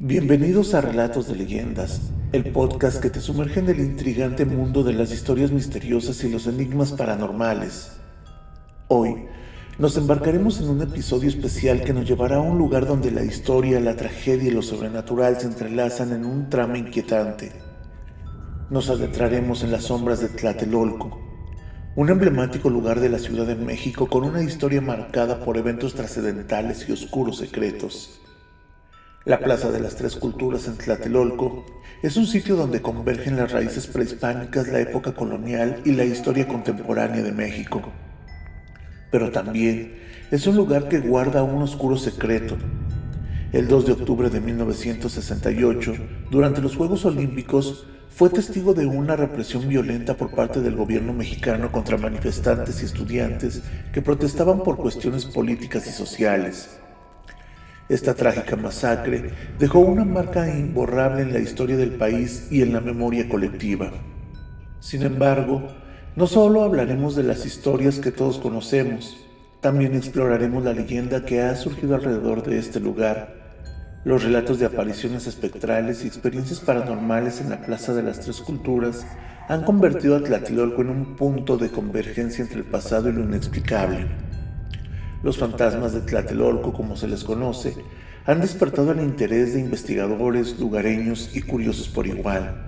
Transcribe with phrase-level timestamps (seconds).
[0.00, 4.92] Bienvenidos a Relatos de Leyendas, el podcast que te sumerge en el intrigante mundo de
[4.92, 7.98] las historias misteriosas y los enigmas paranormales.
[8.86, 9.26] Hoy
[9.76, 13.80] nos embarcaremos en un episodio especial que nos llevará a un lugar donde la historia,
[13.80, 17.50] la tragedia y lo sobrenatural se entrelazan en un trama inquietante.
[18.70, 21.18] Nos adentraremos en las sombras de Tlatelolco,
[21.96, 26.88] un emblemático lugar de la Ciudad de México con una historia marcada por eventos trascendentales
[26.88, 28.20] y oscuros secretos.
[29.28, 31.66] La Plaza de las Tres Culturas en Tlatelolco
[32.02, 37.22] es un sitio donde convergen las raíces prehispánicas, la época colonial y la historia contemporánea
[37.22, 37.82] de México.
[39.10, 39.98] Pero también
[40.30, 42.56] es un lugar que guarda un oscuro secreto.
[43.52, 45.92] El 2 de octubre de 1968,
[46.30, 51.70] durante los Juegos Olímpicos, fue testigo de una represión violenta por parte del gobierno mexicano
[51.70, 53.60] contra manifestantes y estudiantes
[53.92, 56.78] que protestaban por cuestiones políticas y sociales.
[57.88, 62.82] Esta trágica masacre dejó una marca imborrable en la historia del país y en la
[62.82, 63.90] memoria colectiva.
[64.78, 65.68] Sin embargo,
[66.14, 69.16] no solo hablaremos de las historias que todos conocemos,
[69.62, 73.38] también exploraremos la leyenda que ha surgido alrededor de este lugar,
[74.04, 79.06] los relatos de apariciones espectrales y experiencias paranormales en la Plaza de las Tres Culturas
[79.48, 84.27] han convertido a Tlatelolco en un punto de convergencia entre el pasado y lo inexplicable.
[85.22, 87.74] Los fantasmas de Tlatelolco, como se les conoce,
[88.24, 92.64] han despertado el interés de investigadores, lugareños y curiosos por igual.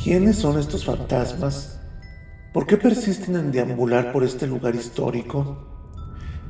[0.00, 1.80] ¿Quiénes son estos fantasmas?
[2.52, 5.66] ¿Por qué persisten en deambular por este lugar histórico?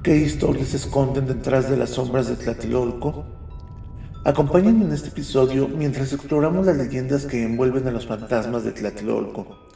[0.03, 3.25] ¿Qué historias se esconden detrás de las sombras de Tlatelolco?
[4.25, 9.70] Acompáñenme en este episodio mientras exploramos las leyendas que envuelven a los fantasmas de Tlatelolco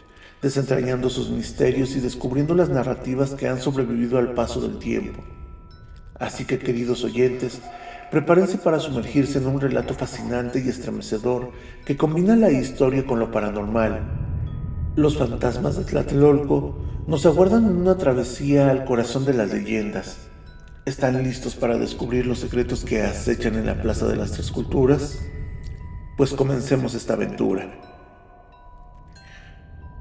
[0.45, 5.25] desentrañando sus misterios y descubriendo las narrativas que han sobrevivido al paso del tiempo.
[6.21, 7.63] Así que, queridos oyentes,
[8.11, 11.51] prepárense para sumergirse en un relato fascinante y estremecedor
[11.87, 14.03] que combina la historia con lo paranormal.
[14.97, 20.29] Los fantasmas de Tlatelolco nos aguardan en una travesía al corazón de las leyendas.
[20.85, 25.21] ¿Están listos para descubrir los secretos que acechan en la Plaza de las Tres Culturas?
[26.19, 27.94] Pues comencemos esta aventura.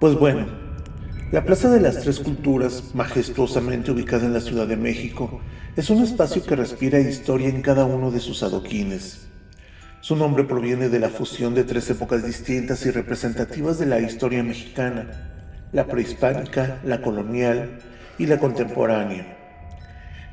[0.03, 0.47] Pues bueno,
[1.31, 5.39] la Plaza de las Tres Culturas, majestuosamente ubicada en la Ciudad de México,
[5.77, 9.29] es un espacio que respira historia en cada uno de sus adoquines.
[10.01, 14.43] Su nombre proviene de la fusión de tres épocas distintas y representativas de la historia
[14.43, 15.07] mexicana,
[15.71, 17.79] la prehispánica, la colonial
[18.17, 19.37] y la contemporánea.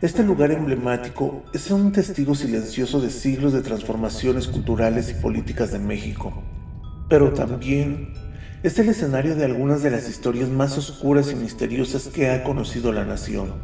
[0.02, 5.78] Este lugar emblemático es un testigo silencioso de siglos de transformaciones culturales y políticas de
[5.78, 6.42] México,
[7.08, 8.19] pero también
[8.62, 12.92] es el escenario de algunas de las historias más oscuras y misteriosas que ha conocido
[12.92, 13.54] la nación.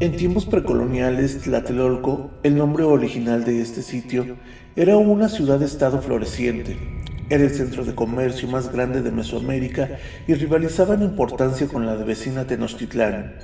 [0.00, 4.36] En tiempos precoloniales, Tlatelolco, el nombre original de este sitio,
[4.74, 6.76] era una ciudad-estado floreciente.
[7.30, 11.96] Era el centro de comercio más grande de Mesoamérica y rivalizaba en importancia con la
[11.96, 13.36] de vecina Tenochtitlán.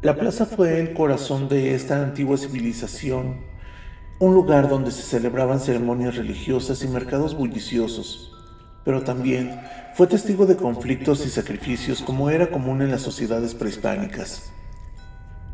[0.00, 3.40] La plaza fue el corazón de esta antigua civilización,
[4.18, 8.35] un lugar donde se celebraban ceremonias religiosas y mercados bulliciosos
[8.86, 9.60] pero también
[9.94, 14.52] fue testigo de conflictos y sacrificios como era común en las sociedades prehispánicas.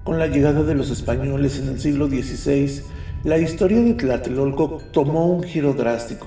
[0.05, 2.83] Con la llegada de los españoles en el siglo XVI,
[3.25, 6.27] la historia de Tlatelolco tomó un giro drástico.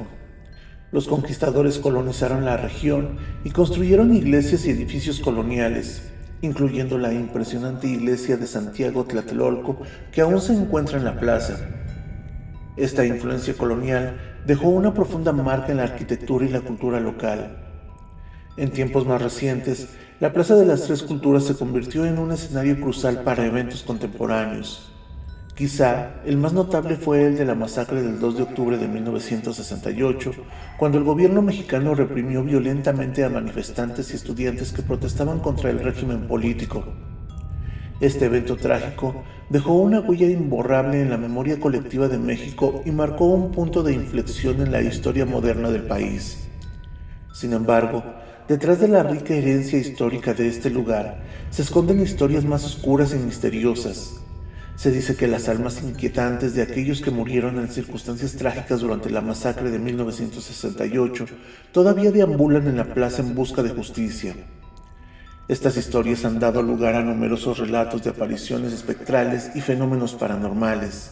[0.92, 6.10] Los conquistadores colonizaron la región y construyeron iglesias y edificios coloniales,
[6.42, 9.78] incluyendo la impresionante iglesia de Santiago Tlatelolco
[10.12, 11.85] que aún se encuentra en la plaza.
[12.78, 17.58] Esta influencia colonial dejó una profunda marca en la arquitectura y la cultura local.
[18.58, 22.80] En tiempos más recientes, la Plaza de las Tres Culturas se convirtió en un escenario
[22.80, 24.92] crucial para eventos contemporáneos.
[25.56, 30.34] Quizá el más notable fue el de la masacre del 2 de octubre de 1968,
[30.78, 36.28] cuando el gobierno mexicano reprimió violentamente a manifestantes y estudiantes que protestaban contra el régimen
[36.28, 36.84] político.
[38.02, 43.26] Este evento trágico dejó una huella imborrable en la memoria colectiva de México y marcó
[43.26, 46.46] un punto de inflexión en la historia moderna del país.
[47.32, 48.04] Sin embargo,
[48.50, 53.18] detrás de la rica herencia histórica de este lugar se esconden historias más oscuras y
[53.18, 54.20] misteriosas.
[54.76, 59.22] Se dice que las almas inquietantes de aquellos que murieron en circunstancias trágicas durante la
[59.22, 61.28] masacre de 1968
[61.72, 64.36] todavía deambulan en la plaza en busca de justicia.
[65.48, 71.12] Estas historias han dado lugar a numerosos relatos de apariciones espectrales y fenómenos paranormales.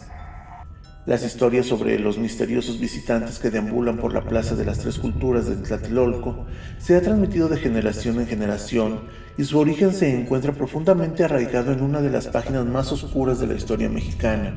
[1.06, 5.46] Las historias sobre los misteriosos visitantes que deambulan por la Plaza de las Tres Culturas
[5.46, 6.46] de Tlatelolco
[6.78, 9.02] se ha transmitido de generación en generación
[9.38, 13.46] y su origen se encuentra profundamente arraigado en una de las páginas más oscuras de
[13.46, 14.52] la historia mexicana.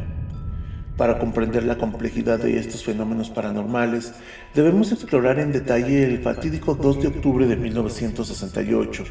[0.97, 4.13] Para comprender la complejidad de estos fenómenos paranormales,
[4.55, 9.03] debemos explorar en detalle el fatídico 2 de octubre de 1968,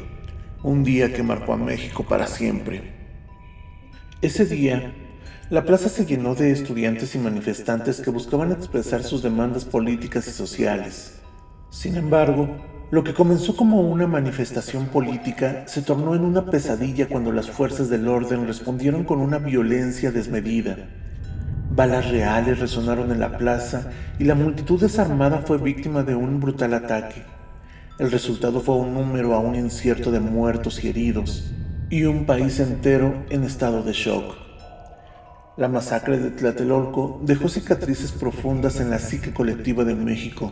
[0.63, 2.93] un día que marcó a México para siempre.
[4.21, 4.93] Ese día,
[5.49, 10.31] la plaza se llenó de estudiantes y manifestantes que buscaban expresar sus demandas políticas y
[10.31, 11.19] sociales.
[11.69, 12.49] Sin embargo,
[12.91, 17.89] lo que comenzó como una manifestación política se tornó en una pesadilla cuando las fuerzas
[17.89, 20.77] del orden respondieron con una violencia desmedida
[21.77, 26.73] Balas reales resonaron en la plaza y la multitud desarmada fue víctima de un brutal
[26.73, 27.23] ataque.
[27.99, 31.51] El resultado fue un número aún incierto de muertos y heridos,
[31.89, 34.35] y un país entero en estado de shock.
[35.57, 40.51] La masacre de Tlatelolco dejó cicatrices profundas en la psique colectiva de México.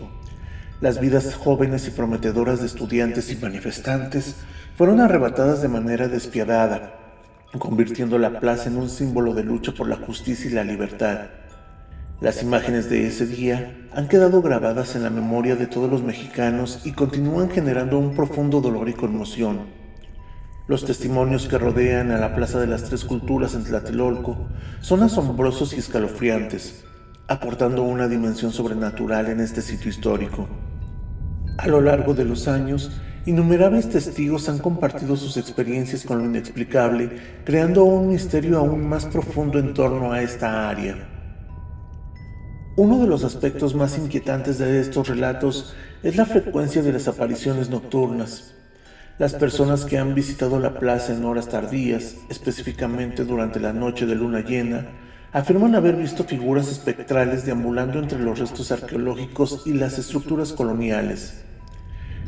[0.82, 4.36] Las vidas jóvenes y prometedoras de estudiantes y manifestantes
[4.76, 7.06] fueron arrebatadas de manera despiadada
[7.60, 11.28] convirtiendo la plaza en un símbolo de lucha por la justicia y la libertad.
[12.22, 16.80] Las imágenes de ese día han quedado grabadas en la memoria de todos los mexicanos
[16.86, 19.66] y continúan generando un profundo dolor y conmoción.
[20.68, 24.48] Los testimonios que rodean a la Plaza de las Tres Culturas en Tlatelolco
[24.80, 26.86] son asombrosos y escalofriantes,
[27.28, 30.48] aportando una dimensión sobrenatural en este sitio histórico.
[31.58, 37.10] A lo largo de los años, Innumerables testigos han compartido sus experiencias con lo inexplicable,
[37.44, 41.15] creando un misterio aún más profundo en torno a esta área.
[42.78, 45.74] Uno de los aspectos más inquietantes de estos relatos
[46.04, 48.54] es la frecuencia de las apariciones nocturnas.
[49.18, 54.16] Las personas que han visitado la plaza en horas tardías, específicamente durante la noche de
[54.16, 54.88] luna llena,
[55.32, 61.46] afirman haber visto figuras espectrales deambulando entre los restos arqueológicos y las estructuras coloniales.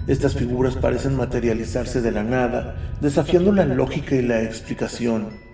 [0.08, 5.47] Estas figuras parecen materializarse de la nada, desafiando la lógica y la explicación.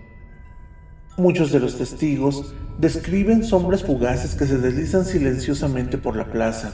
[1.18, 6.74] Muchos de los testigos describen sombras fugaces que se deslizan silenciosamente por la plaza.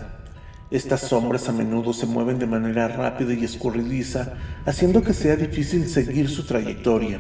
[0.72, 5.90] Estas sombras a menudo se mueven de manera rápida y escurridiza, haciendo que sea difícil
[5.90, 7.20] seguir su trayectoria.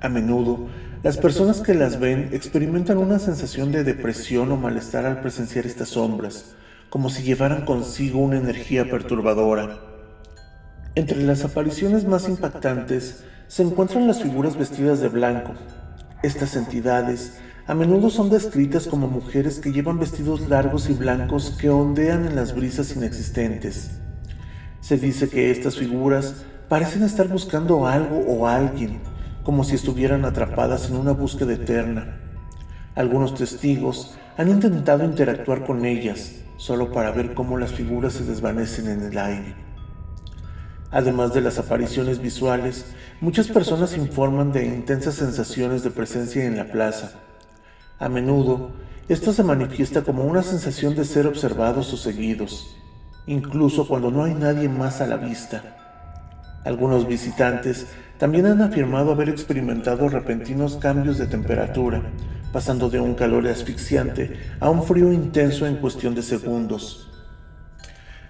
[0.00, 0.68] A menudo,
[1.02, 5.90] las personas que las ven experimentan una sensación de depresión o malestar al presenciar estas
[5.90, 6.54] sombras,
[6.88, 9.78] como si llevaran consigo una energía perturbadora.
[10.94, 15.52] Entre las apariciones más impactantes se encuentran las figuras vestidas de blanco.
[16.22, 21.70] Estas entidades a menudo son descritas como mujeres que llevan vestidos largos y blancos que
[21.70, 23.92] ondean en las brisas inexistentes.
[24.82, 29.00] Se dice que estas figuras parecen estar buscando algo o alguien,
[29.44, 32.18] como si estuvieran atrapadas en una búsqueda eterna.
[32.94, 38.88] Algunos testigos han intentado interactuar con ellas, solo para ver cómo las figuras se desvanecen
[38.90, 39.69] en el aire.
[40.92, 42.86] Además de las apariciones visuales,
[43.20, 47.12] muchas personas informan de intensas sensaciones de presencia en la plaza.
[48.00, 48.72] A menudo,
[49.08, 52.76] esto se manifiesta como una sensación de ser observados o seguidos,
[53.26, 55.76] incluso cuando no hay nadie más a la vista.
[56.64, 57.86] Algunos visitantes
[58.18, 62.02] también han afirmado haber experimentado repentinos cambios de temperatura,
[62.52, 67.09] pasando de un calor asfixiante a un frío intenso en cuestión de segundos.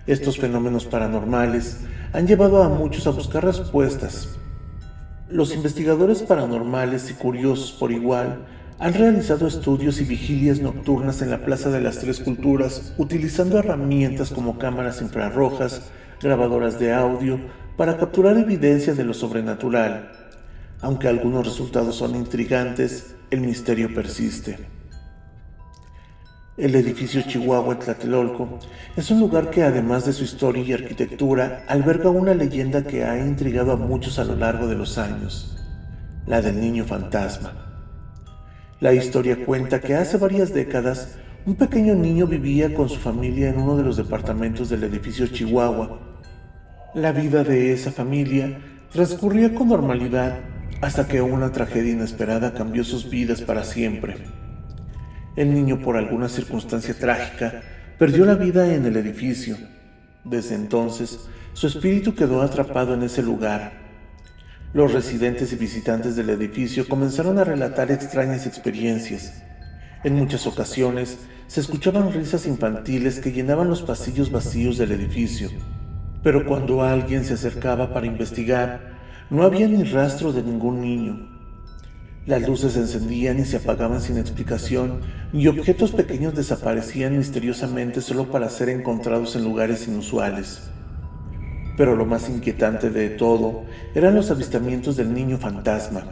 [0.07, 1.81] Estos fenómenos paranormales
[2.13, 4.39] han llevado a muchos a buscar respuestas.
[5.29, 8.47] Los investigadores paranormales y curiosos por igual
[8.79, 14.31] han realizado estudios y vigilias nocturnas en la Plaza de las Tres Culturas utilizando herramientas
[14.31, 15.83] como cámaras infrarrojas,
[16.23, 17.39] grabadoras de audio,
[17.77, 20.13] para capturar evidencia de lo sobrenatural.
[20.81, 24.80] Aunque algunos resultados son intrigantes, el misterio persiste.
[26.61, 28.59] El edificio Chihuahua Tlatelolco
[28.95, 33.19] es un lugar que además de su historia y arquitectura alberga una leyenda que ha
[33.19, 35.57] intrigado a muchos a lo largo de los años,
[36.27, 37.55] la del niño fantasma.
[38.79, 43.59] La historia cuenta que hace varias décadas un pequeño niño vivía con su familia en
[43.59, 45.99] uno de los departamentos del edificio Chihuahua.
[46.95, 48.59] La vida de esa familia
[48.93, 50.41] transcurría con normalidad
[50.83, 54.40] hasta que una tragedia inesperada cambió sus vidas para siempre.
[55.37, 57.63] El niño, por alguna circunstancia trágica,
[57.99, 59.57] perdió la vida en el edificio.
[60.25, 63.73] Desde entonces, su espíritu quedó atrapado en ese lugar.
[64.73, 69.43] Los residentes y visitantes del edificio comenzaron a relatar extrañas experiencias.
[70.03, 75.51] En muchas ocasiones se escuchaban risas infantiles que llenaban los pasillos vacíos del edificio.
[76.23, 78.99] Pero cuando alguien se acercaba para investigar,
[79.31, 81.40] no había ni rastro de ningún niño.
[82.31, 85.01] Las luces se encendían y se apagaban sin explicación,
[85.33, 90.71] y objetos pequeños desaparecían misteriosamente solo para ser encontrados en lugares inusuales.
[91.77, 93.65] Pero lo más inquietante de todo
[93.97, 96.05] eran los avistamientos del niño fantasma.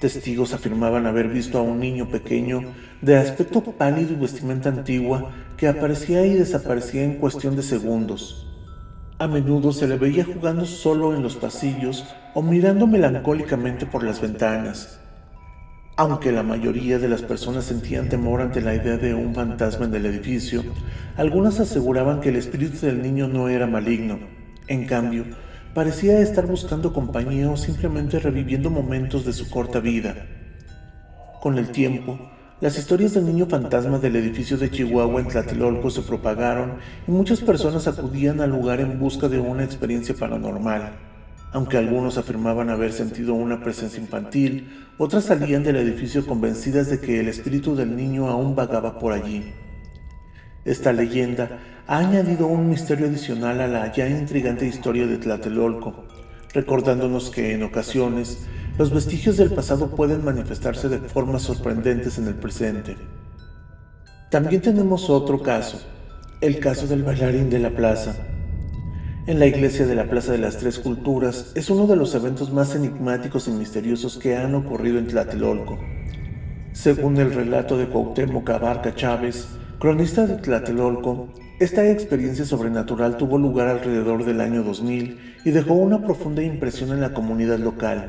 [0.00, 2.62] Testigos afirmaban haber visto a un niño pequeño
[3.02, 8.46] de aspecto pálido y vestimenta antigua que aparecía y desaparecía en cuestión de segundos.
[9.18, 14.22] A menudo se le veía jugando solo en los pasillos o mirando melancólicamente por las
[14.22, 15.00] ventanas.
[15.98, 19.94] Aunque la mayoría de las personas sentían temor ante la idea de un fantasma en
[19.96, 20.62] el edificio,
[21.16, 24.20] algunas aseguraban que el espíritu del niño no era maligno.
[24.68, 25.24] En cambio,
[25.74, 30.14] parecía estar buscando compañía o simplemente reviviendo momentos de su corta vida.
[31.42, 36.02] Con el tiempo, las historias del niño fantasma del edificio de Chihuahua en Tlatelolco se
[36.02, 36.74] propagaron
[37.08, 41.07] y muchas personas acudían al lugar en busca de una experiencia paranormal.
[41.52, 47.20] Aunque algunos afirmaban haber sentido una presencia infantil, otras salían del edificio convencidas de que
[47.20, 49.54] el espíritu del niño aún vagaba por allí.
[50.64, 56.04] Esta leyenda ha añadido un misterio adicional a la ya intrigante historia de Tlatelolco,
[56.52, 62.34] recordándonos que en ocasiones los vestigios del pasado pueden manifestarse de formas sorprendentes en el
[62.34, 62.96] presente.
[64.30, 65.80] También tenemos otro caso,
[66.42, 68.14] el caso del bailarín de la plaza.
[69.28, 72.50] En la iglesia de la Plaza de las Tres Culturas es uno de los eventos
[72.50, 75.78] más enigmáticos y misteriosos que han ocurrido en Tlatelolco.
[76.72, 79.46] Según el relato de Cuauhtémoc Abarca Chávez,
[79.78, 81.28] cronista de Tlatelolco,
[81.60, 87.02] esta experiencia sobrenatural tuvo lugar alrededor del año 2000 y dejó una profunda impresión en
[87.02, 88.08] la comunidad local.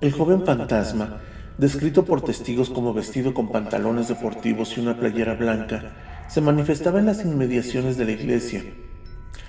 [0.00, 1.20] El joven fantasma,
[1.58, 5.92] descrito por testigos como vestido con pantalones deportivos y una playera blanca,
[6.28, 8.62] se manifestaba en las inmediaciones de la iglesia.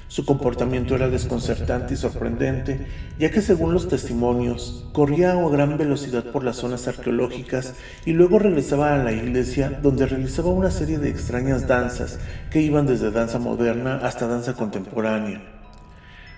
[0.07, 6.25] Su comportamiento era desconcertante y sorprendente, ya que según los testimonios, corría a gran velocidad
[6.25, 7.73] por las zonas arqueológicas
[8.05, 12.19] y luego regresaba a la iglesia donde realizaba una serie de extrañas danzas
[12.51, 15.41] que iban desde danza moderna hasta danza contemporánea.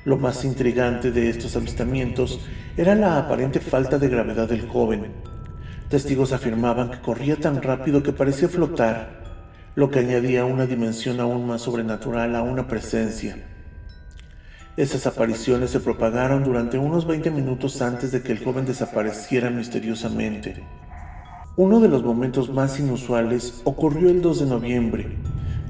[0.06, 2.40] Lo más intrigante de estos avistamientos
[2.78, 5.08] era la aparente falta de gravedad del joven.
[5.90, 9.24] Testigos afirmaban que corría tan rápido que parecía flotar,
[9.76, 13.57] lo que añadía una dimensión aún más sobrenatural a una presencia.
[14.78, 20.64] Esas apariciones se propagaron durante unos 20 minutos antes de que el joven desapareciera misteriosamente.
[21.56, 25.18] Uno de los momentos más inusuales ocurrió el 2 de noviembre,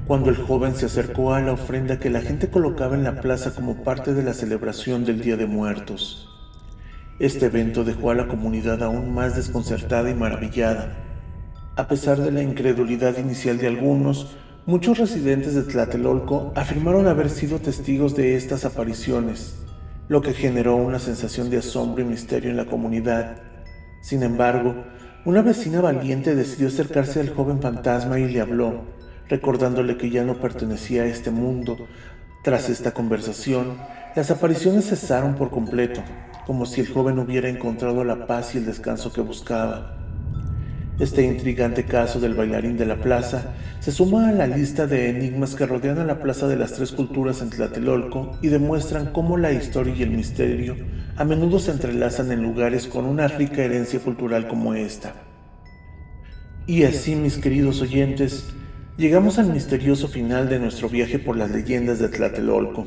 [0.06, 3.54] cuando el joven se acercó a la ofrenda que la gente colocaba en la plaza
[3.54, 6.28] como parte de la celebración del Día de Muertos.
[7.18, 10.92] Este evento dejó a la comunidad aún más desconcertada y maravillada.
[11.76, 14.36] A pesar de la incredulidad inicial de algunos,
[14.68, 19.56] muchos residentes de Tlatelolco afirmaron haber sido testigos de estas apariciones,
[20.08, 23.40] lo que generó una sensación de asombro y misterio en la comunidad.
[24.02, 24.74] Sin embargo,
[25.24, 28.84] una vecina valiente decidió acercarse al joven fantasma y le habló,
[29.26, 31.78] recordándole que ya no pertenecía a este mundo.
[32.44, 33.78] Tras esta conversación,
[34.14, 36.02] las apariciones cesaron por completo,
[36.46, 39.97] como si el joven hubiera encontrado la paz y el descanso que buscaba.
[40.98, 45.54] Este intrigante caso del bailarín de la plaza se suma a la lista de enigmas
[45.54, 49.52] que rodean a la Plaza de las Tres Culturas en Tlatelolco y demuestran cómo la
[49.52, 50.76] historia y el misterio
[51.16, 55.14] a menudo se entrelazan en lugares con una rica herencia cultural como esta.
[56.66, 58.52] Y así, mis queridos oyentes,
[58.98, 62.84] Llegamos al misterioso final de nuestro viaje por las leyendas de Tlatelolco,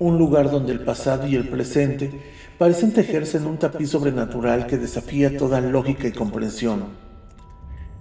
[0.00, 2.10] un lugar donde el pasado y el presente
[2.58, 7.07] parecen tejerse en un tapiz sobrenatural que desafía toda lógica y comprensión.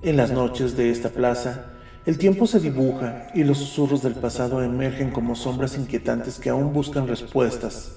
[0.04, 1.66] En las noches de esta plaza,
[2.06, 6.72] el tiempo se dibuja y los susurros del pasado emergen como sombras inquietantes que aún
[6.72, 7.94] buscan respuestas.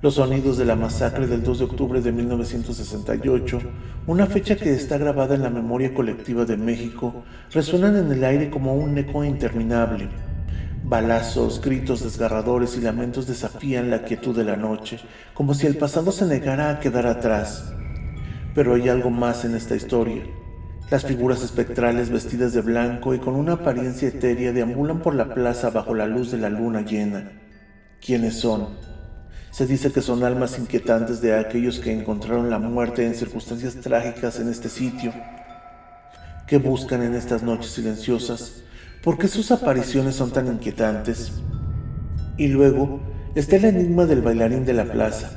[0.00, 3.58] Los sonidos de la masacre del 2 de octubre de 1968,
[4.06, 8.48] una fecha que está grabada en la memoria colectiva de México, resuenan en el aire
[8.48, 10.08] como un eco interminable.
[10.84, 15.00] Balazos, gritos desgarradores y lamentos desafían la quietud de la noche,
[15.34, 17.72] como si el pasado se negara a quedar atrás.
[18.54, 20.22] Pero hay algo más en esta historia.
[20.90, 25.70] Las figuras espectrales vestidas de blanco y con una apariencia etérea deambulan por la plaza
[25.70, 27.32] bajo la luz de la luna llena.
[28.04, 28.68] ¿Quiénes son?
[29.50, 34.38] Se dice que son almas inquietantes de aquellos que encontraron la muerte en circunstancias trágicas
[34.40, 35.14] en este sitio,
[36.46, 38.62] que buscan en estas noches silenciosas,
[39.02, 41.32] ¿por qué sus apariciones son tan inquietantes?
[42.36, 43.00] Y luego
[43.34, 45.30] está el enigma del bailarín de la plaza.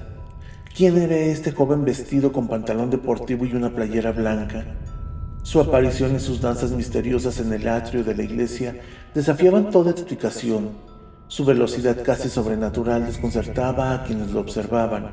[0.75, 4.65] ¿Quién era este joven vestido con pantalón deportivo y una playera blanca?
[5.47, 8.81] Su aparición y sus danzas misteriosas en el atrio de la iglesia
[9.15, 10.71] desafiaban toda explicación
[11.29, 15.11] su velocidad casi sobrenatural desconcertaba a quienes lo observaban,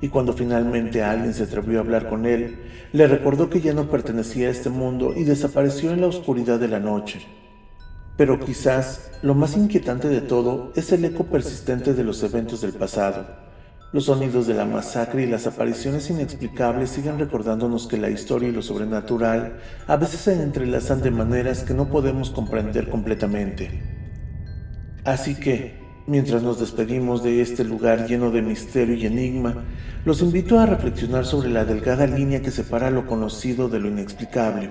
[0.00, 2.62] y cuando finalmente alguien se atrevió a hablar con él,
[2.92, 6.66] le recordó que ya no pertenecía a este mundo y desapareció en la oscuridad de
[6.66, 7.24] la noche.
[8.16, 12.72] Pero quizás lo más inquietante de todo es el eco persistente de los eventos del
[12.72, 13.49] pasado.
[13.92, 18.52] Los sonidos de la masacre y las apariciones inexplicables siguen recordándonos que la historia y
[18.52, 23.82] lo sobrenatural a veces se entrelazan de maneras que no podemos comprender completamente.
[25.04, 25.74] Así que,
[26.06, 29.64] mientras nos despedimos de este lugar lleno de misterio y enigma,
[30.04, 34.70] los invito a reflexionar sobre la delgada línea que separa lo conocido de lo inexplicable.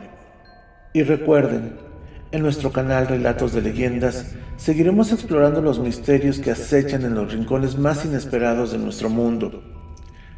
[0.93, 1.88] Y recuerden,
[2.31, 7.77] en nuestro canal Relatos de Leyendas seguiremos explorando los misterios que acechan en los rincones
[7.77, 9.63] más inesperados de nuestro mundo.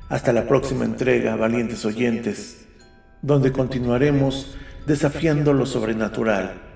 [0.10, 2.68] Hasta la próxima entrega, valientes oyentes,
[3.22, 4.56] donde continuaremos
[4.86, 6.71] desafiando lo sobrenatural.